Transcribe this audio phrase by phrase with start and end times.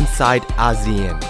[0.00, 1.29] inside ASEAN.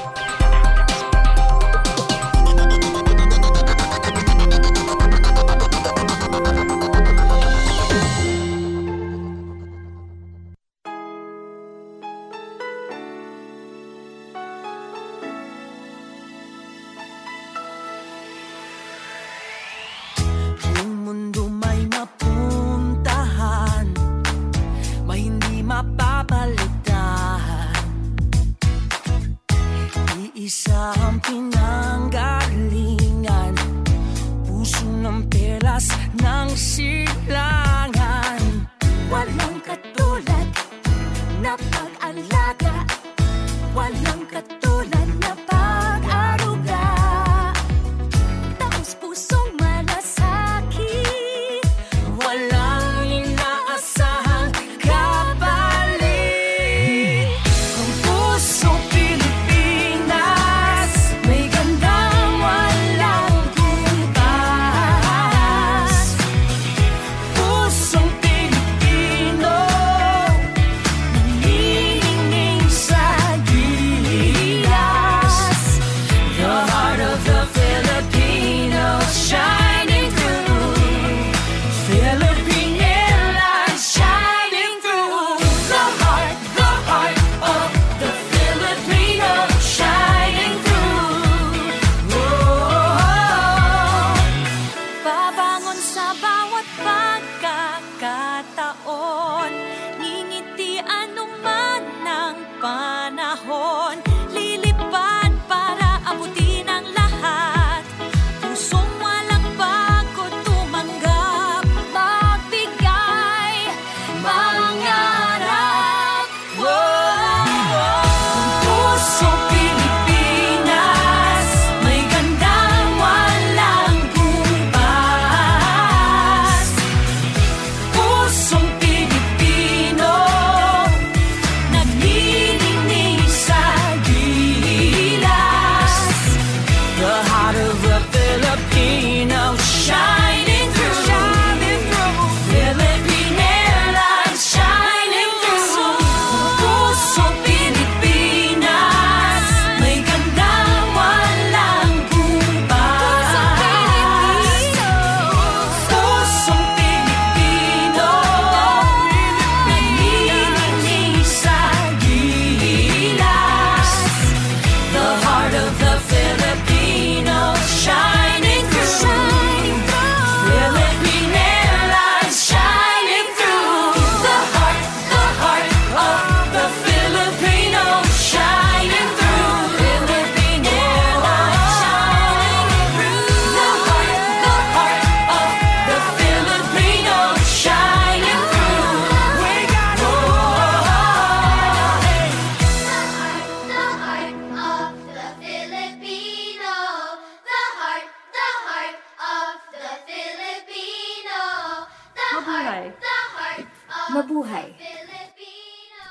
[204.12, 206.04] Heart of Mabuhay Filipino.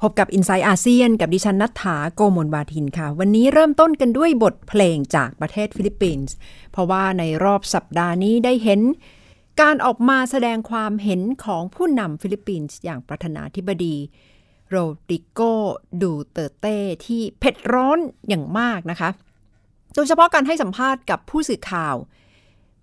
[0.00, 6.34] พบกับ i n s i ซ e ์อาเซียนกับดิฉันณัฏฐาโกมลวาทินค่ะ วันนี้เริ่มต้นกันด้วยบทเพลงจากประเทศฟิลิปปินส์
[6.72, 8.80] เพราะว่าในรอบสัปดาห์นี้ได้เห็น
[9.60, 13.96] การออกมาแสดงความเห็นของผู้นำฟิลิปปินส์อย่างประธานาธิบดี
[14.70, 14.76] โร
[15.08, 15.40] ดริโก
[16.02, 16.76] ดูเตอร์เต้
[17.06, 19.10] ที่เผ็ดร้อนอย่างมากนะคะ
[19.94, 21.96] โดยเฉพาะการให้สัมภาษณ์กับผู้สื่อข่าว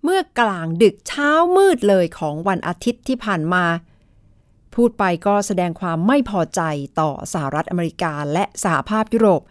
[0.02, 3.64] เมื่อกลางดึกเช้ามืดเลยของวันอาทิตย์ที่ผ่านมา
[4.76, 6.62] พูดไปก็แสดงความไม่พอใจ
[7.00, 9.42] ต่อสหรัฐอเมริกาและสหภาพยุโรป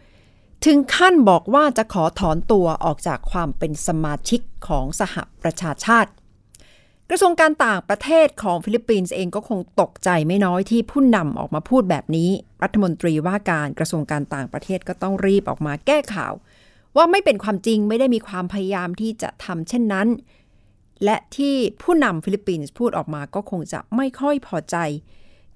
[0.65, 6.11] ถึงขั้นบอกว่าจะขอถอนตัวออกจากความเป็นสมาชิกของสหประชาชาติ
[7.09, 12.29] กระทรวงการต่างประเทศของฟิลิปปินส์เองก็คงตกใจไม่น้อยที่ผู้นำออกมาพูดแบบนี้
[12.63, 16.33] รัฐมนตรีว่าการกระทรวงการต่างประเทศก็ต้องรีบออกมาแก้ข่าว
[16.97, 20.07] ว่าไม่เป็นความจริงไม่ได้มีความพยายามที่จะทำเช่นนั้น
[21.03, 24.75] และที่ผู้นำฟิลิปปินส์พูดออกมาก็คงจะไม่ค่อยพอใจ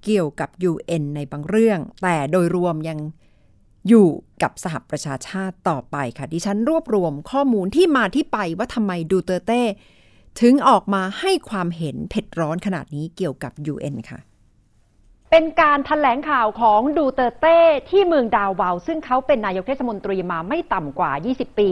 [0.04, 2.98] เกี่ยวกับ UN ในบางเรื่อง แต่โดยรวมยัง
[3.88, 4.08] อยู่
[4.42, 9.62] กับสหประชาชาติต่อไปค่ะดิฉันรวบรวมข้อมูลที่มาที่ไปว่าทำไมดูเตอร์เต้
[10.40, 14.20] ถึงออกมาให้ความเห็นเผ็ดร้อนขนาดนี้เกี่ยวกับ UN ค่ะ
[15.30, 17.58] เป็นการแถลงข่าวของดูเตอร์เต้
[17.90, 21.68] ที่เมืองดาวาวซึ่งเขาเป็นนายกเทศมนตรีมาไม่ต่ำกว่า 20 ปี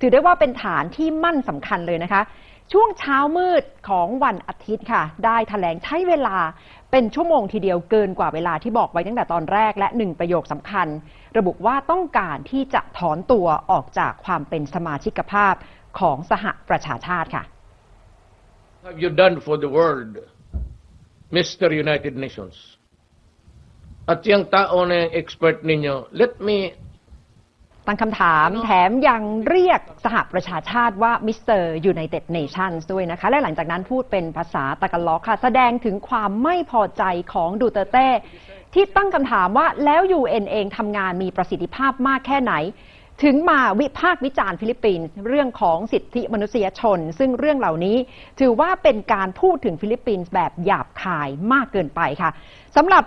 [0.00, 2.22] ถือได้ว่าเป็นฐานที่มั่นสำคัญเลยนะคะ
[2.72, 6.36] ช่วงเช้ามืดของวันอาทิตย์ค่ะ ได้แถลงใช้เวลา
[6.90, 10.88] เป็นชั่วโมงทีเดียวเกินกว่าเวลาที่บอกไว้ตั้งแต่ตอนแรกและหนึ่งประโยคสำคัญ
[11.38, 15.54] ระบุว่าต้องการที่จะถอนตัวออกจากความเป็นสมาชิกภาพ
[16.00, 17.44] ของสหประชาชาติค่ะ
[18.86, 20.18] have you done for the world,
[21.32, 21.74] Mr.
[21.74, 22.54] United Nations?
[24.06, 26.70] At yung tao na yung expert ninyo, let me
[27.86, 31.62] ตั้งคำถามแถมยังเรียกสหประชาชาติว่า Mr.
[31.62, 37.02] United Nation ด้วยนะคะ และหลังจากนั้นพูดเป็นภาษาตากาล็อกค่ะ แสดงถึงความไม่พอใจ
[37.32, 38.08] ของดูเตอร์เต้
[38.74, 42.54] ที่ตั้งคำถามว่าแล้ว UN เองทำงานมีประสิทธิภาพมากแค่ไหน
[43.24, 47.96] ถึงมาวิพากษ์วิจารณ์ฟิลิปปินส์เรื่องของสิทธิมนุษยชน ซึ่งเรื่องเหล่านี้
[48.40, 52.30] ถือว่าเป็นการพูดถึงฟิลิปปินส์แบบหยาบคายมากเกินไปค่ะ
[52.76, 53.04] สำหรับ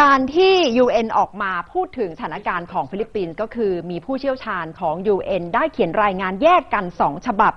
[0.00, 0.54] การที่
[0.84, 7.52] UN ออกมาพูดถึงสถานการณ์ของฟิลิปปินส์ก็คือมีผู้เชี่ยวชาญของ UN ได้เขียนรายงานแยกกัน 2 ฉบับ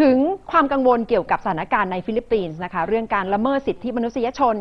[0.00, 0.16] ถึง
[0.50, 4.56] ความกังวลเกี่ยวกับสถานการณ์ในฟิลิปปินส์นะคะ เรื่องการละเมิดสิทธิมนุษยชน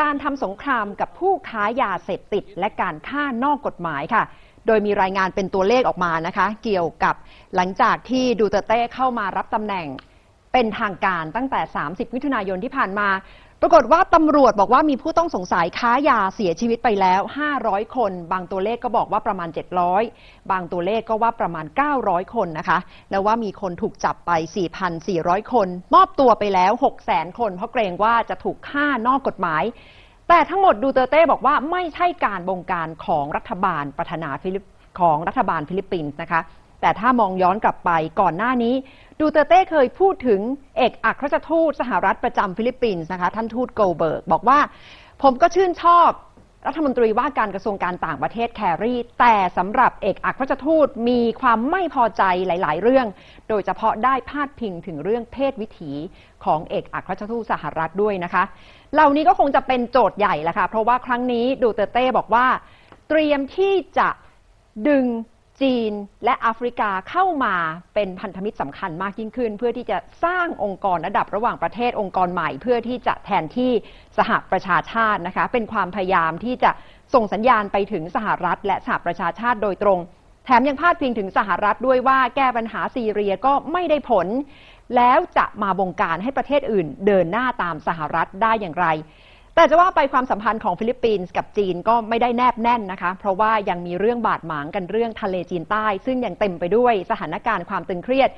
[0.00, 4.22] การทำสงครามกับผู้ค้ายาเสพติด และการฆ่านอกกฎหมายค่ะ
[4.66, 7.14] โดยมีรายงานเป็นตัวเลขออกมานะคะ เกี่ยวกับ
[7.56, 9.86] หลังจากที่ดูเตเต้เข้ามารับตำแหน่ง
[10.52, 13.08] เป็นทางการตั้งแต่ 30 มิถุนายนที่ผ่านมา
[13.62, 17.20] ปรากฏว่าตำรวจบอกว่ามีผู้ต้องสงสัยค้ายาเสียชีวิตไปแล้ว
[17.58, 19.48] 500 คน บางตัวเลขก็บอกว่าประมาณ
[20.00, 21.66] 700 บางตัวเลขก็ว่าประมาณ
[22.00, 22.78] 900 คนนะคะ
[23.10, 24.30] แล้วว่ามีคนถูกจับไป
[24.92, 26.72] 4,400 คน มอบตัวไปแล้ว
[27.06, 29.62] 600,000 คน เพราะเกรงว่าจะถูกฆ่านอกกฎหมาย
[30.28, 34.64] แต่ทั้งหมดดูเตอร์เต้บอกว่าไม่ใช่การบงการของรัฐบาลประธานาฟิลิป
[35.00, 36.40] ของรัฐบาลฟิลิปปินส์นะคะ
[36.80, 37.90] แต่ถ้ามองย้อนกลับไป
[38.20, 38.74] ก่อนหน้านี้
[39.20, 40.40] ดูเตอร์เต้เคยพูดถึง
[40.78, 44.58] เอกอัครราชทูตสหรัฐประจำฟิลิปปินส์นะคะท่านทูตโกลด์เบิร์กบอกว่า
[45.22, 46.10] ผมก็ชื่นชอบ
[46.68, 53.06] รัฐมนตรีว่าการกระทรวงการต่างประเทศแครีแต่สำหรับเอกอัครราชทูตมีความไม่พอใจหลาย ๆ เรื่อง
[53.48, 55.92] โดยเฉพาะได้พาดพิงถึงเรื่องเพศวิถี
[56.44, 58.44] ของเอกอัครราชทูตสหรัฐด้วยนะคะ
[58.94, 62.46] เหล่านี้ก็คงจะเป็นโจทย์ใหญ่แหละค่ะเพราะว่าครั้งนี้ดูเตอร์เต้บอกว่า
[63.08, 64.08] เตรียมที่จะ
[64.88, 65.04] ดึง
[65.62, 65.92] จีน
[66.24, 67.54] และแอฟริกาเข้ามา
[67.94, 73.72] เป็นพันธมิตรสำคัญมากยิ่งขึ้น เพื่อที่จะสร้างองค์กรระดับระหว่างประเทศองค์กรใหม่ เพื่อที่จะแทนที่
[74.18, 76.70] สหประชาชาตินะคะเป็นความพยายามที่จะ
[77.14, 79.98] ส่งสัญญาณไปถึงสหรัฐ และสหประชาชาติโดยตรง
[80.44, 84.26] แถมยังพาดพิงถึงสหรัฐด้วยว่าแก้ปัญหาซีเรียก็ไม่ได้ผล
[84.96, 88.86] แล้วจะมาบงการให้ประเทศอื่น เดินหน้าตามสหรัฐได้อย่างไร
[89.54, 98.30] แต่จะว่าไปความสัมพันธ์ของฟิลิปปินส์กับจีนก็ไม่ได้แนบแน่นนะคะ เพราะว่ายังมีเรื่องบาดหมางกันเรื่องทะเลจีนใต้ ซึ่งยังเต็มไปด้วยสถานการณ์ความตึงเครียด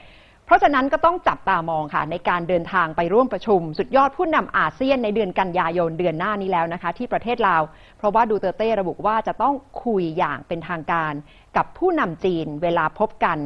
[0.44, 7.62] เพราะฉะนั้นก็ต้องจับตามองค่ะ ในการเดินทางไปร่วมประชุม สุดยอดผู้นำอาเซียนในเดือนกันยายนเดือนหน้านี้แล้วนะคะ ที่ประเทศลาว
[7.98, 9.54] เพราะว่าดูเตอร์เต้ระบุว่าจะต้อง
[9.84, 11.12] คุยอย่างเป็นทางการ
[11.56, 13.38] กับผู้นำจีนเวลาพบกัน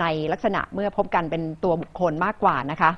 [0.00, 2.90] ในลักษณะเมื่อพบกันเป็นตัวบุคคลมากกว่านะคะ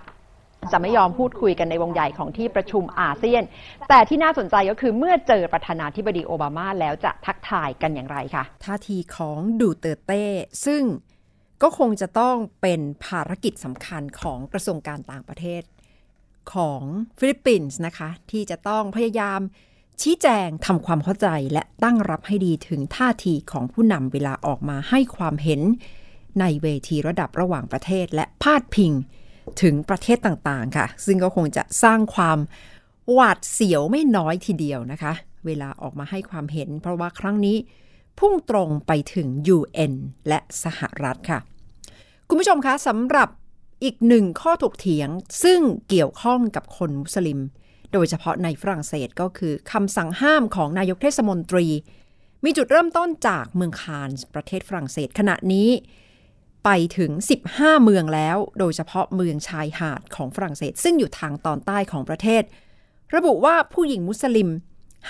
[0.72, 3.42] จะไม่ยอมพูดคุยกันในวงใหญ่ของที่ประชุมอาเซียน
[3.88, 10.24] แต่ที่น่าสนใจก็คือเมื่อเจอประธานาธิบดีโอบามาแล้วจะทักทายกันอย่างไรคะท่าทีของดูเตอร์เต้
[10.66, 10.82] ซึ่ง
[11.62, 15.62] ก็คงจะต้องเป็นภารกิจสำคัญของกระทรวงการต่างประเทศ
[16.52, 16.82] ของ
[17.18, 19.40] ฟิลิปปินส์นะคะ ที่จะต้องพยายาม
[20.02, 25.60] ชี้แจงทำความเข้าใจและตั้งรับให้ดีถึงท่าทีของผู้นำเวลาออกมาให้ความเห็น
[26.40, 28.92] ในเวทีระดับระหว่างประเทศและพาดพิง
[29.62, 32.38] ถึงประเทศต่างๆค่ะ ซึ่งก็คงจะสร้างความ
[33.12, 35.12] หวาดเสียวไม่น้อยทีเดียวนะคะ
[35.46, 37.56] เวลาออกมาให้ความเห็น เพราะว่าครั้งนี้
[38.18, 39.92] พุ่งตรงไปถึง UN
[40.28, 41.38] และสหรัฐค่ะ
[42.28, 43.28] คุณผู้ชมคะสำหรับ
[43.84, 45.08] อีกหนึ่งข้อถกเถียง
[45.42, 47.40] ซึ่งเกี่ยวข้องกับคนมุสลิม
[47.92, 51.66] โดยเฉพาะในฝรั่งเศสก็คือคำสั่งห้ามของนายกเทศมนตรี
[52.44, 55.68] มีจุดเริ่มต้นจากเมืองคานส์ประเทศฝรั่งเศสขณะนี้
[56.64, 57.10] ไปถึง
[57.48, 62.42] 15 เมืองแล้ว โดยเฉพาะเมืองชายหาดของฝรั่งเศส ซึ่งอยู่ทางตอนใต้ของประเทศ
[63.14, 64.50] ระบุว่าผู้หญิงมุสลิม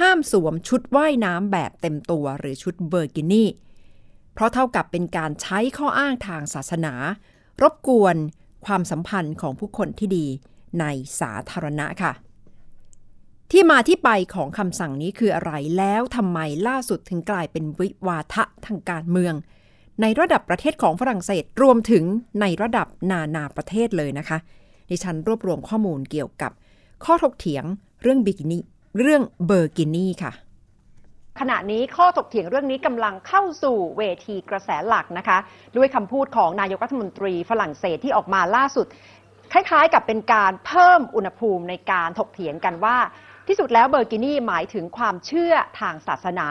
[0.00, 3.49] ห้ามสวมชุดว่ายน้ำแบบเต็มตัวหรือชุดเบอร์กินี่
[4.34, 6.94] เพราะเท่ากับเป็นการใช้ข้ออ้างทางศาสนา
[7.62, 8.16] รบกวน
[8.66, 10.26] ความสัมพันธ์ของผู้คนที่ดี
[10.80, 10.84] ใน
[11.20, 12.12] สาธารณะค่ะ
[13.50, 19.34] ที่มาที่ไปของคำสั่งนี้คืออะไรแล้วทำไมล่าสุดถึงกลายเป็นวิวาทะทางการเมือง
[20.02, 22.04] ในระดับประเทศของฝรั่งเศสรวมถึง
[22.40, 24.38] ในระดับนานาประเทศเลยนะคะ
[24.90, 26.52] ดิฉันรวบรวมข้อมูลเกี่ยวกับ
[27.04, 27.64] ข้อถกเถียง
[28.02, 28.64] เรื่องบิกินี่
[28.98, 30.32] เรื่องเบอร์กินี่ค่ะ
[31.40, 35.38] ขณะนี้ข้อถกเถียงเรื่องนี้กำลังเข้าสู่เวทีกระแสหลักนะคะ
[35.76, 38.86] ด้วยคำพูดของนายกรัฐมนตรีฝรั่งเศสที่ออกมาล่าสุด
[39.52, 42.96] คล้ายๆกับเป็นการเพิ่มอุณหภูมิในการถกเถียงกันว่า
[43.48, 46.48] ที่สุดแล้วเบอร์กินี่หมายถึงความเชื่อทางศาสนา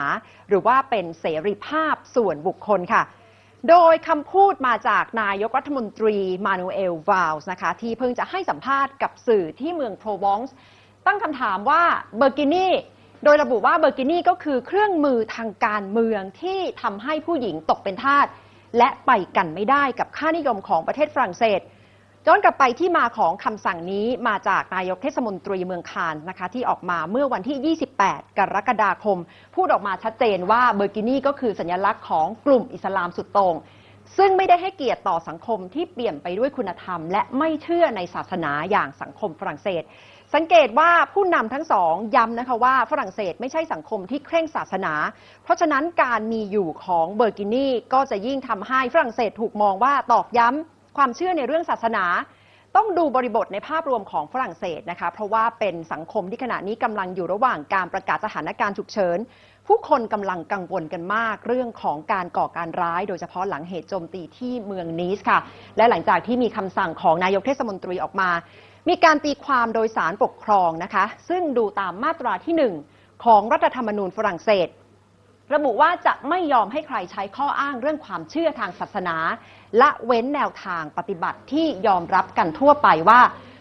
[0.48, 3.02] หรือว่าเป็นเสรีภาพส่วนบุคคลค่ะ
[3.70, 6.16] โดยคำพูดมาจากนายกรัฐมนตรี
[6.46, 10.54] มานูเอล วาลส์นะคะ ที่เพิ่งจะให้สัมภาษณ์กับสื่อที่เมืองโพรวองส์
[11.06, 11.82] ตั้งคำถามว่า
[12.16, 12.68] เบอร์กินี
[13.24, 18.26] โดยระบุว่าเบอร์กินีก็คือเครื่องมือทางการเมืองที่ทำให้ผู้หญิงตกเป็นทาส
[18.78, 21.60] และไปกันไม่ได้กับค่านิยมของประเทศฝรั่งเศส
[22.28, 29.18] ย้อนกลับไปที่มาของคำสั่งนี้มาจากนายกเทศมนตรีเมืองคานนะคะ ที่ออกมาเมื่อวันที่ 28 กรกฎาคม
[29.56, 33.54] พูดออกมาชัดเจนว่าเบอร์กินีก็คือสัญลักษณ์ของกลุ่มอิสลามสุดโต่ง
[34.16, 39.82] ซึ่งไม่ได้ให้เกียรติต่อสังคมที่เปลี่ยนไปด้วยคุณธรรม และไม่เชื่อในศาสนาอย่างสังคมฝรั่งเศส
[40.34, 44.94] สังเกตว่าผู้นำทั้งสองย้ำนะคะว่าฝรั่งเศสไม่ใช่สังคมที่เคร่งศาสนา
[45.44, 52.04] เพราะฉะนั้นการมีอยู่ของเบอร์กินีก็จะยิ่งทำให้ฝรั่งเศสถูกมองว่าตอกย้ำ ความเชื่อในเรื่องศาสนา
[52.76, 59.18] ต้องดูบริบทในภาพรวมของฝรั่งเศสนะคะ เพราะว่าเป็นสังคมที่ขณะนี้กำลังอยู่ระหว่างการประกาศสถานการณ์ฉุกเฉิน
[59.66, 65.38] ผู้คนกำลังกังวลกันมากเรื่องของการก่อการร้าย โดยเฉพาะหลังเหตุโจมตีที่เมืองนีสค่ะ
[65.76, 68.30] และหลังจากที่มีคำสั่งของนายกเทศมนตรีออกมา
[68.88, 74.68] มีการตีความโดยสารปกครองนะคะ ซึ่งดูตามมาตราที่ 1 ของรัฐธรรมนูญฝรั่งเศส
[75.52, 79.16] ระบุว่าจะไม่ยอมให้ใครใช้ข้ออ้างเรื่องความเชื่อทางศาสนา
[79.78, 83.20] ละเว้นแนวทางปฏิบัติที่ยอมรับกันทั่วไปว่า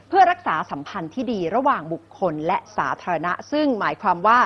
[0.10, 4.40] เพื่อรักษาสัมพันธ์ที่ดีระหว่างบุคคลและสาธารณะ ซึ่งหมายความว่า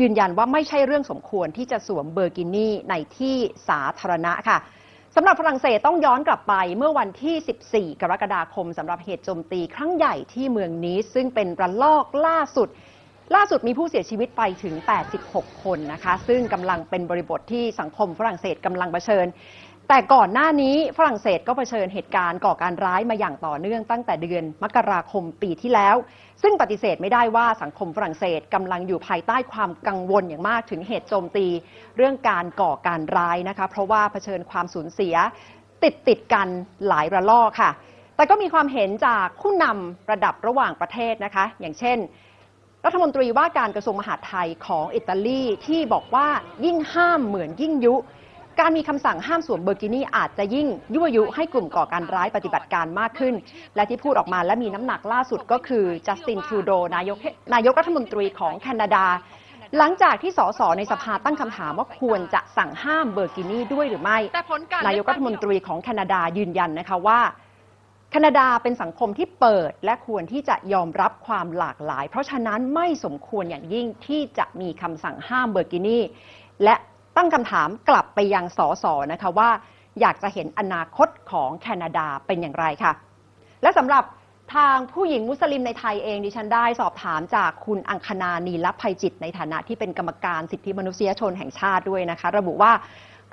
[0.00, 3.36] ยืนยันว่าไม่ใช่เรื่องสมควรที่จะสวมเบอร์กินี่ในที่
[3.68, 4.58] สาธารณะค่ะ
[5.14, 12.68] สำหรับฝรั่งเศสต้องย้อนกลับไปเมื่อวันที่ 14 กรกฎาคมสำหรับเหตุโจมตีครั้งใหญ่ที่เมืองนีสซึ่งเป็นระลอกล่าสุด
[13.34, 14.74] ล่าสุดมีผู้เสียชีวิตไปถึง
[15.20, 19.26] 86 คนนะคะ ซึ่งกำลังเป็นบริบทที่สังคมฝรั่งเศสกำลังเผชิญ
[19.88, 25.96] แต่ก่อนหน้านี้ฝรั่งเศสก็เผชิญเหตุการณ์ก่อการร้ายมาอย่างต่อเนื่องตั้งแต่เดือนมกราคมปีที่แล้ว
[26.42, 31.46] ซึ่งปฏิเสธไม่ได้ว่าสังคมฝรั่งเศสกำลังอยู่ภายใต้ความกังวลอย่างมากถึงเหตุโจมตี
[31.96, 35.14] เรื่องการก่อการร้ายนะคะ เพราะว่าเผชิญความสูญเสีย
[35.82, 36.48] ติดติดกัน
[36.88, 37.70] หลายระลอกค่ะ
[38.16, 41.98] แต่ก็มีความเห็นจากผู้นำระดับระหว่างประเทศนะคะ อย่างเช่น
[42.86, 46.28] รัฐมนตรีว่าการกระทรวงมหาดไทยของอิตาลีที่บอกว่า
[46.64, 47.94] ยิ่งห้ามเหมือนยิ่งยุ
[48.60, 53.34] การมีคำสั่งห้ามสวมเบอร์กินี่อาจจะยิ่งยั่วยุให้กลุ่มก่อการร้ายปฏิบัติการมากขึ้น
[53.74, 57.16] และที่พูดออกมาและมีน้ำหนักล่าสุดก็คือจัสตินทรูโดนายก
[57.54, 59.04] นายกรัฐมนตรีของแคนาดา
[59.78, 67.18] หลังจากที่สสในสภาตั้งคำถามว่าควรจะสั่งห้ามเบอร์กินี่ด้วยหรือไม่แต่ผลการนายกรัฐมนตรีของแคนาดายืนยันนะคะว่า
[68.10, 76.04] แคนาดาเป็นสังคมที่เปิดและควรที่จะยอมรับความหลากหลาย เพราะฉะนั้นไม่สมควรอย่างยิ่งที่จะมีคำสั่งห้ามเบอร์กินี่
[76.64, 76.74] และ
[77.16, 79.50] ตั้งคำถามกลับไปยังสสนะคะว่า
[80.00, 82.92] อยากจะเห็นอนาคตของแคนาดาเป็นอย่างไรค่ะ
[83.62, 84.04] และสำหรับ
[84.54, 92.72] ทางผู้หญิงมุสลิมในไทยเองดิฉันได้สอบถามจากคุณอังคณานีลภัยจิต ในฐานะที่เป็นกรรมการสิทธิมนุษยชนแห่งชาติด้วยนะคะ ระบุว่า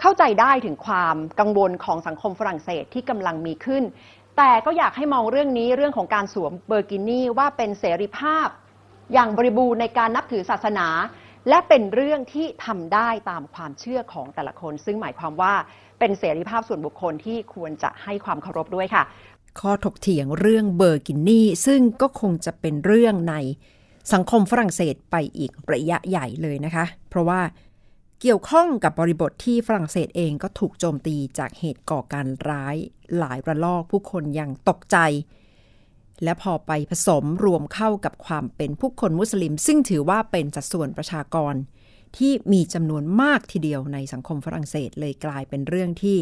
[0.01, 3.83] เข้าใจได้ถึงความกังวลของสังคมฝรั่งเศสที่กำลังมีขึ้น
[4.37, 8.47] แต่ก็อยากให้มองเรื่องนี้เรื่องของการสวมเบอร์กินี่ว่าเป็นเสรีภาพ
[9.13, 10.87] อย่างบริบูรณ์ในการนับถือศาสนา
[11.49, 15.53] และเป็นเรื่องที่ทำได้ตามความเชื่อของแต่ละคน ซึ่งหมายความว่า
[15.99, 19.03] เป็นเสรีภาพส่วนบุคคลที่ควรจะให้ความเคารพด้วยค่ะ
[19.59, 23.35] ข้อถกเถียงเรื่องเบอร์กินี่ซึ่งก็คงจะเป็นเรื่องใน
[24.13, 27.39] สังคมฝรั่งเศสไปอีกระยะใหญ่เลยนะคะ เพราะว่า
[28.25, 32.75] เกี่ยวข้องกับบริบทที่ฝรั่งเศสเองก็ถูกโจมตีจากเหตุก่อการร้าย
[33.17, 34.97] หลายระลอกผู้คนยังตกใจ
[36.23, 41.53] และพอไปผสมรวมเข้ากับความเป็นผู้คนมุสลิม ซึ่งถือว่าเป็นสัดส่วนประชากร
[42.17, 46.17] ที่มีจำนวนมากทีเดียวในสังคมฝรั่งเศสเลยกลายเป็นเรื่องที่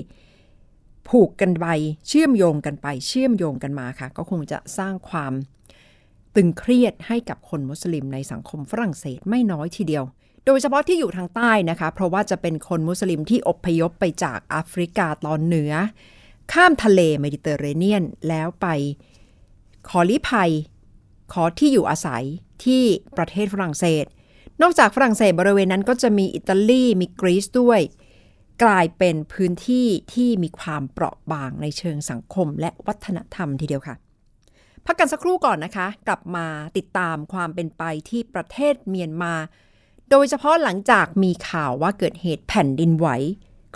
[1.10, 1.68] ผูกกันไป
[2.08, 5.34] เชื่อมโยงกันไปเชื่อมโยงกันมาค่ะ ก็คงจะสร้างความ
[6.36, 10.06] ตึงเครียดให้กับคนมุสลิมในสังคมฝรั่งเศสไม่น้อยทีเดียว
[10.46, 15.74] โดยเฉพาะที่อยู่ทางใต้นะคะ เพราะว่าจะเป็นคนมุสลิมที่อพยพไปจากแอฟริกาตอนเหนือ
[16.54, 18.68] ข้ามทะเลเมดิเตอร์เรเนียน แล้วไป
[19.88, 20.52] ขอลี้ภัย
[21.34, 22.24] ขอที่อยู่อาศัย
[22.66, 22.84] ที่
[23.18, 24.06] ประเทศฝรั่งเศส
[24.62, 27.80] นอกจากฝรั่งเศสบริเวณนั้นก็จะมีอิตาลีมีกรีซด้วย
[28.64, 33.96] กลายเป็นพื้นที่ที่มีความเปราะบางในเชิงสังคมและวัฒนธรรมทีเดียวค่ะ
[34.86, 39.34] พักกันสักครู่ก่อนนะคะ กลับมาติดตามความเป็นไปที่ประเทศเมียนมา
[40.12, 43.08] โดยเฉพาะหลังจากมีข่าวว่าเกิดเหตุแผ่นดินไหว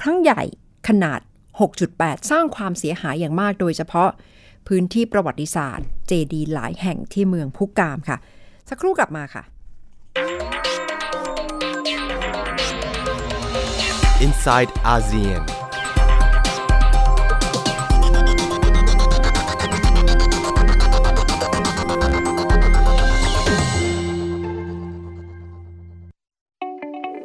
[0.02, 0.42] ครั้งใหญ่
[0.88, 1.20] ขนาด
[1.76, 4.10] 6.8 สร้างความเสียหายอย่างมาก โดยเฉพาะ
[4.68, 8.18] พื้นที่ประวัติศาสตร์ เจดีหลายแห่งที่เมืองพุกามค่ะ
[8.70, 9.44] สักครู่กลับมาค่ะ
[14.26, 15.65] inside ASEAN..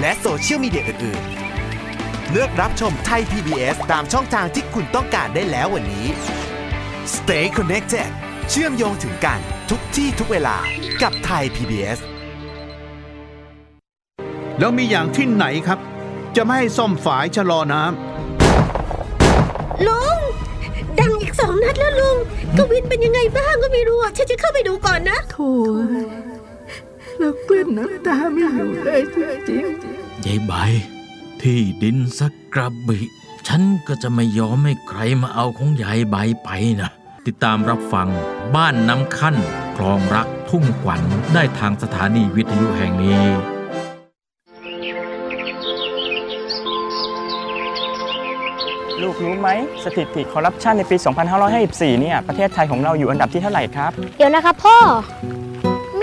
[0.00, 6.06] และโซเชียลมีเดียอื่นๆ เลือกรับชมไทย PBS ตามช่องทางที่คุณต้องการได้แล้ววันนี้
[7.14, 8.08] Stay connected
[8.50, 10.56] เชื่อมโยงถึงกันทุกที่ทุกเวลา
[11.02, 11.98] กับไทย PBS
[14.58, 15.78] แล้วมีอย่างที่ไหนครับ
[16.36, 17.82] จะไม่ให้ซ่อมฝายชะลอน้
[19.86, 20.18] ลุง
[20.98, 22.16] ดังอีกสองนัดแล้วลุง
[22.56, 25.52] กวินเป็นยังไงบ้างก็ไม่รู้อะฉันจะเข้าไปดูก่อนนะ โถ่
[27.18, 29.02] แล้วกลั้นน้ำตาไม่อยู่เลย
[29.48, 29.64] จริง
[30.26, 30.52] ยายใบ
[31.42, 33.00] ที่ดินสักกระบิ
[33.48, 36.48] ฉันก็จะไม่ยอมให้ใครมาเอาของยายใบไป
[36.80, 36.90] นะ
[37.26, 38.08] ติดตามรับฟัง
[38.54, 39.36] บ้านน้ำขั้น
[39.76, 41.02] คลองรักทุ่งขวัญ
[41.34, 43.24] ได้ทางสถานีวิทยุแห่งนี้
[49.02, 49.48] ลูกรู้ไหม
[49.84, 50.96] สถิติคอร์รัปชันในปี
[51.48, 54.76] 2554 เนี่ย ประเทศไทยของเราอยู่อันดับที่เท่าไหร่ครับ เดี๋ยวนะครับพ่อ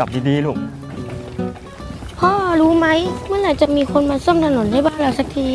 [0.00, 0.56] จับดีๆลูก
[2.20, 2.86] พ่อรู้ไหม
[3.26, 5.48] เมื่อไหร่จะมีคนมาซ่อมถนนให้บ้านเราสักที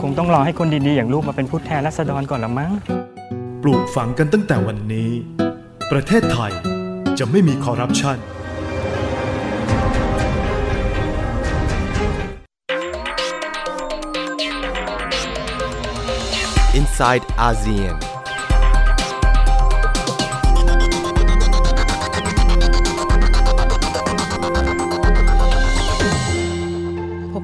[0.00, 2.72] คงต้องรอให้คนดีๆอย่างลูกมาเป็นผู้แทนราษฎรก่อนละมั้ง
[3.62, 5.10] ปลูกฝังกันตั้งแต่วันนี้
[5.92, 6.52] ประเทศไทย
[7.18, 8.18] จะไม่มีคอร์รัปชัน
[16.78, 18.09] Inside ASEAN พบ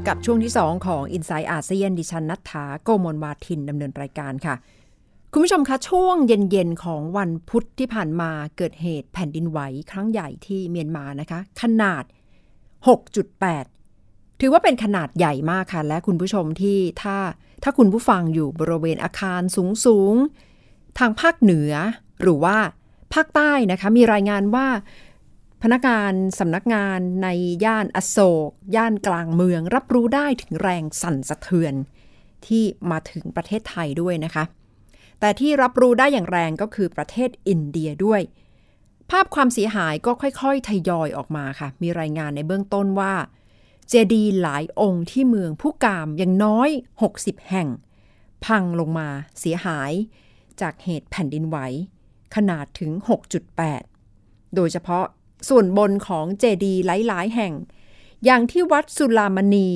[0.08, 4.54] กับช่วงที่ 2 ของ i n s i ซต์อาเซียนดิฉันนัฐธาโกมลวาทินดำเนินรายการค่ะ
[5.32, 12.04] คุณผู้ชมคะ ช่วงเย็นๆ ของวันพุธที่ผ่านมาเกิดเหตุแผ่นดินไหวครั้งใหญ่ที่เมียนมานะคะ ขนาด
[13.22, 17.16] 6.8 ถือว่าเป็นขนาดใหญ่มากค่ะ และคุณผู้ชมที่ถ้า
[17.62, 19.42] ถ้าคุณผู้ฟังอยู่บริเวณอาคาร
[19.86, 21.72] สูงๆ ทางภาคเหนือ
[22.22, 22.56] หรือว่า
[23.14, 24.66] ภาคใต้นะคะ มีรายงานว่า
[25.62, 27.28] พนักงานสำนักงานใน
[27.64, 31.74] ย่านอโศก ย่านกลางเมือง รับรู้ได้ถึงแรงสั่นสะเทือน
[32.46, 34.44] ที่มาถึงประเทศไทยด้วยนะคะ
[35.20, 38.20] แต่ที่รับรู้ได้อย่างแรงก็คือประเทศอินเดียด้วย
[39.10, 43.14] ภาพความเสียหายก็ค่อยๆ ทยอยออกมาค่ะ มีรายงานในเบื้องต้นว่า
[43.88, 46.70] เจดีหลายองค์ที่เมืองผู้กามอย่างน้อย
[47.08, 47.68] 60 แห่ง
[48.44, 49.08] พังลงมา
[49.40, 49.92] เสียหาย
[50.60, 51.58] จากเหตุแผ่นดินไหว
[52.34, 52.90] ขนาดถึง
[53.72, 55.06] 6.8 โดยเฉพาะ
[55.48, 57.52] ส่วนบนของเจดีย์หลาย ๆ แห่ง
[58.24, 59.68] อย่างที่วัดสุลามณี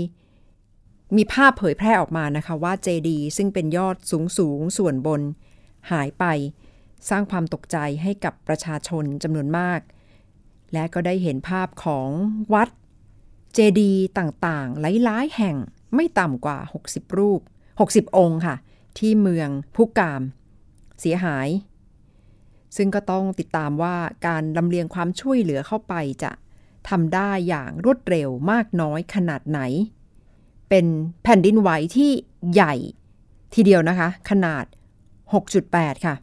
[1.16, 5.20] มีภาพเผยแพร่ออกมานะคะว่าเจดีย์ซึ่งเป็นยอดสูงสูงส่วนบน
[5.90, 6.24] หายไป
[7.08, 9.80] สร้างความตกใจให้กับประชาชนจำนวนมาก
[10.72, 12.08] และก็ได้เห็นภาพของ
[12.54, 12.68] วัด
[13.54, 15.56] เจดีย์ต่าง ๆ หลาย ๆ แห่ง
[15.94, 17.40] ไม่ต่ำกว่า 60 รูป
[17.80, 18.56] 60 องค์ค่ะ
[18.98, 20.22] ที่เมืองพุกาม
[21.00, 21.48] เสียหาย
[22.76, 26.32] ซึ่งก็ต้องติดตามว่าการลำเลียงความช่วยเหลือเข้าไปจะ
[26.88, 29.60] ทำได้อย่างรวดเร็วมากน้อยขนาดไหน
[30.68, 30.86] เป็น
[31.22, 32.10] แผ่นดินไหวที่
[32.52, 32.74] ใหญ่
[33.54, 34.64] ทีเดียวนะคะ ขนาด
[35.34, 36.14] 6.8 ค่ะ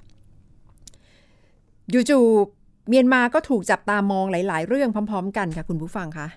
[2.10, 6.28] จู่ๆเมียนมาก็ถูกจับตามองหลาย ๆ เรื่องพร้อม ๆ กันค่ะคุณผู้ฟังคะ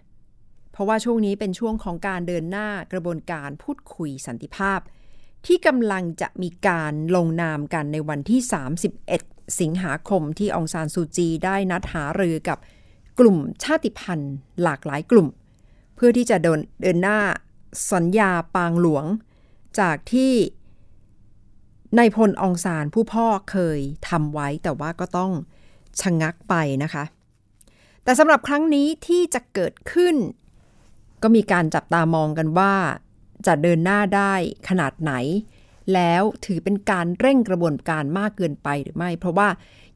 [0.73, 4.81] เพราะว่าช่วงนี้เป็นช่วงของการเดินหน้ากระบวนการพูดคุยสันติภาพ
[5.47, 8.41] ที่กำลังจะมีการลงนามกันในวันที่
[8.99, 12.59] 31 สิงหาคมที่องซานซูจีได้นัดหารือกับ
[13.19, 15.29] กลุ่มชาติพันธุ์หลากหลายกลุ่ม
[15.95, 17.19] เพื่อที่จะเดินเดินหน้า
[17.93, 19.05] สัญญาปางหลวง
[19.81, 20.33] จากที่
[21.99, 25.33] นายพลองซานผู้พ่อเคยทำไว้แต่ว่าก็ต้อง
[26.01, 27.05] ชะงักไปนะคะ
[28.05, 30.17] แต่สำหรับครั้งนี้ที่จะเกิดขึ้น
[31.23, 32.75] ก็มีการจับตามองกันว่า
[33.47, 34.33] จะเดินหน้าได้
[34.69, 35.13] ขนาดไหน
[35.95, 39.49] แล้วถือเป็นการเร่งกระบวนการมากเกินไปหรือไม่ เพราะว่า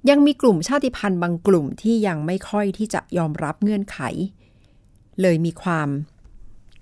[0.09, 3.99] ยังมีกลุ่มชาติพันธุ์บางกลุ่มที่ยังไม่ค่อยที่จะยอมรับเงื่อนไข
[5.21, 5.89] เลยมีความ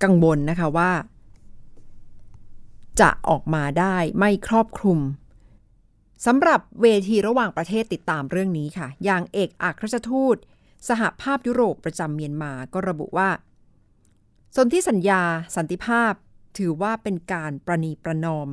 [0.03, 0.91] กังวลนะคะว่า
[3.01, 4.99] จะออกมาได้ไม่ครอบคลุม
[6.25, 10.37] สำหรับเวทีระหว่างประเทศติดตามเรื่องนี้ค่ะ อย่างเอกอัครราชทูต
[10.89, 13.29] สหภาพยุโรปประจำเมียนมาก็ระบุว่า
[14.55, 15.21] สนธิสัญญา
[15.55, 16.13] สันติภาพ
[16.57, 18.49] ถือว่าเป็นการประนีประนอม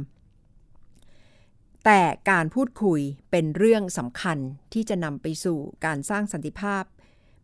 [1.84, 4.38] แต่การพูดคุยเป็นเรื่องสำคัญ
[4.72, 6.84] ที่จะนำไปสู่การสร้างสันติภาพ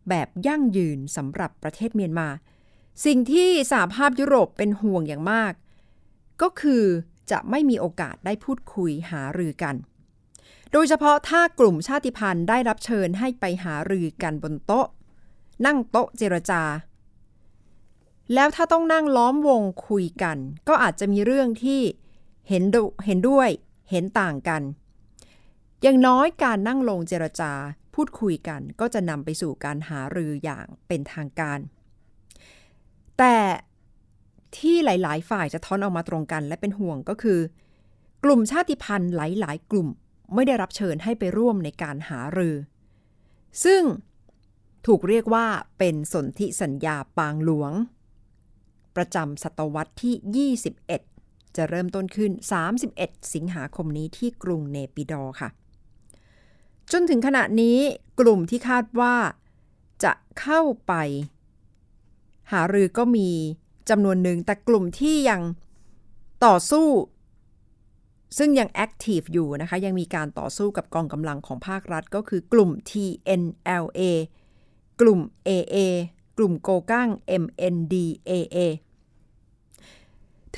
[0.09, 2.29] แบบยั่งยืนสำหรับประเทศเมียนมา
[3.05, 5.53] สิ่งที่สหภาพยุโรปเป็นห่วงอย่างมาก
[6.41, 6.83] ก็คือ
[7.31, 9.75] จะไม่มีโอกาสได้พูดคุยหารือกัน
[10.71, 14.87] โดยเฉพาะถ้ากลุ่มชาติพันธุ์ได้รับเชิญให้ไปหารือกันบนโต๊ะ
[15.65, 16.63] นั่งโต๊ะเจรจา
[18.33, 20.37] แล้วถ้าต้องนั่งล้อมวงคุยกัน
[20.67, 21.81] ก็อาจจะมีเรื่องที่
[22.49, 23.49] เห็นดเห็นด้วย
[23.91, 24.61] เห็นต่างกัน
[25.81, 27.51] อย่างน้อยการนั่งลงเจรจา
[27.93, 31.59] พูดคุยกัน ก็จะนำไปสู่การหารืออย่างเป็นทางการ
[33.17, 33.37] แต่
[34.57, 37.39] ที่หลาย ๆ ฝ่ายจะท้อนออกมาตรงกันและเป็นห่วงก็คือ
[38.23, 39.87] กลุ่มชาติพันธุ์หลาย ๆ กลุ่ม
[40.33, 42.55] ไม่ได้รับเชิญให้ไปร่วมในการหารือ
[43.63, 43.81] ซึ่ง
[44.87, 45.45] ถูกเรียกว่า
[45.79, 47.71] เป็นสนธิสัญญาปางหลวง
[48.97, 52.31] ประจำศตวรรษที่ 21 จะเริ่มต้นขึ้น
[52.81, 55.49] 31 สิงหาคมนี้ที่กรุงเนปิดอค่ะ
[56.91, 57.77] จนถึงขณะนี้
[58.19, 59.15] กลุ่มที่คาดว่า
[60.03, 60.93] จะเข้าไป
[62.51, 63.29] หารือก็มี
[63.89, 65.41] จำนวนหนึ่งแต่กลุ่มที่ยัง
[66.45, 66.87] ต่อสู้
[68.37, 74.01] ซึ่งยังแอคทีฟอยู่นะคะ ยังมีการต่อสู้กับกองกำลังของภาครัฐก็คือกลุ่ม TNLA
[75.01, 75.77] กลุ่ม AA
[76.37, 77.09] กลุ่มโกก้าง
[77.43, 78.57] MNDAA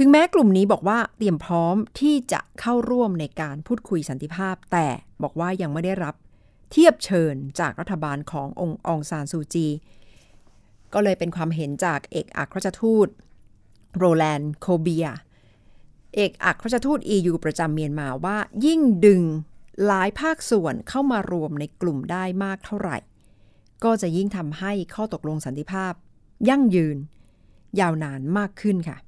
[0.01, 4.88] ถึงแม้กลุ่มนี้บอกว่าเตรียมพร้อมที่จะเข้าร่วมในการพูดคุยสันติภาพ แต่
[5.23, 6.15] บอกว่ายังไม่ได้รับ
[6.71, 9.67] เทียบเชิญจากรัฐบาลขององค์องซานซูจี
[10.93, 13.07] ก็เลยเป็นความเห็นจากเอกอัครราชทูต
[13.97, 15.07] โรแลนด์โคเบีย
[16.15, 19.23] เอกอัครราชทูต EU ประจำเมียนมาว่ายิ่งดึง
[19.85, 22.97] หลายภาคส่วนเข้ามารวมในกลุ่มได้มากเท่าไหร่
[23.83, 25.93] ก็จะยิ่งทำให้ข้อตกลงสันติภาพ
[26.49, 26.97] ยั่งยืน
[27.79, 28.99] ยาวนานมากขึ้นค่ะ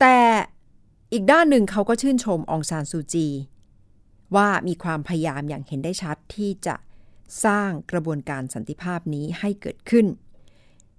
[0.00, 0.18] แต่
[1.12, 3.28] อีกด้านหนึ่งเขาก็ชื่นชมองซานซูจี
[4.36, 6.76] ว่ามีความพยายามอย่างเห็นได้ชัดที่จะ
[7.44, 10.06] สร้างกระบวนการสันติภาพนี้ให้เกิดขึ้น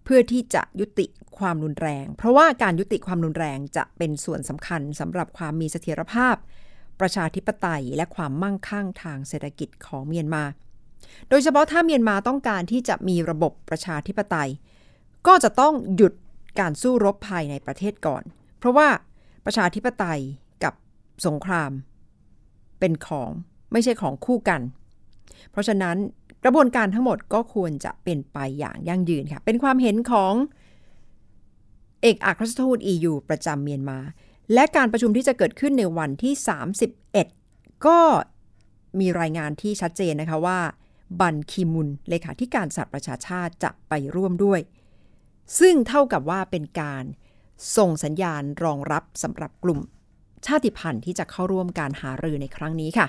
[0.03, 1.05] เพื่อที่จะยุติ
[1.37, 6.35] ความรุนแรง เพราะว่าการยุติความรุนแรงจะเป็นส่วนสำคัญสำหรับความมีเสถียรภาพ
[6.99, 10.43] ประชาธิปไตยและความมั่งคั่งทางเศรษฐกิจของเมียนมา
[11.29, 14.49] โดยเฉพาะถ้าเมียนมาต้องการที่จะมีระบบประชาธิปไตย
[15.27, 16.13] ก็จะต้องหยุด
[16.59, 18.23] การสู้รบภายในประเทศก่อน
[18.59, 18.87] เพราะว่า
[19.45, 20.21] ประชาธิปไตย
[20.63, 20.73] กับ
[21.25, 21.71] สงคราม
[22.79, 23.29] เป็นของ
[23.71, 24.61] ไม่ใช่ของคู่กัน
[25.51, 25.97] เพราะฉะนั้น
[26.43, 30.33] กระบวนการทั้งหมดก็ควรจะเป็นไปอย่างยั่งยืนค่ะ เป็นความเห็นของ
[32.01, 33.99] เอกอัครราชทูต EU ประจำเมียนมา
[34.53, 36.33] และการประชุมที่จะเกิดขึ้นในวันที่
[37.09, 37.99] 31 ก็
[38.99, 40.59] มีรายงานที่ชัดเจนนะคะว่า
[41.19, 44.59] บันคีมุนเลขาธิการสหประชาชาติจะไปร่วมด้วย
[45.59, 47.03] ซึ่งเท่ากับว่าเป็นการ
[47.77, 49.79] ส่งสัญญาณรองรับสำหรับกลุ่ม
[50.45, 53.07] ชาติพันธุ์ที่จะเข้าร่วมการหารือในครั้งนี้ค่ะ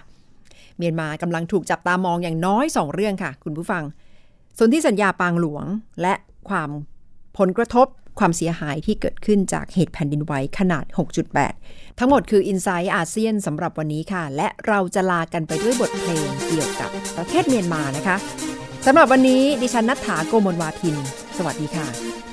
[0.77, 3.83] เมียนมากำลังถูกจับตามองอย่างน้อย 2 เรื่องค่ะ คุณผู้ฟัง
[4.59, 5.65] ส่วนที่สัญญาปางหลวง
[6.03, 6.15] และ
[6.49, 6.71] ความ
[7.39, 7.87] ผลกระทบ
[8.19, 10.85] ความเสียหายที่เกิดขึ้นจากเหตุแผ่นดินไหวขนาด
[11.43, 18.17] 6.8 ทั้งหมดคือ i n s i ซต์อาเซียนสำหรับวันนี้ค่ะ และเราจะลากันไปด้วยบทเพลงเกี่ยวกับประเทศเมียนมานะคะ
[18.87, 20.97] สำหรับวันนี้ดิฉันนัฐถาโกมลวาทิน
[21.37, 22.28] สวัสดีค่ะ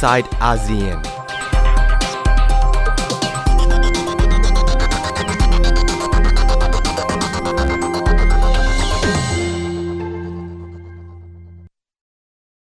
[0.00, 1.19] Inside ASEAN